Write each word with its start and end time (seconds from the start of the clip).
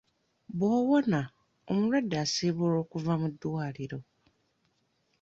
"Bw'awona, 0.57 1.21
omulwadde 1.69 2.15
asiibulwa 2.23 2.77
okuva 2.83 3.13
mu 3.21 3.27
ddwaliro." 3.33 3.99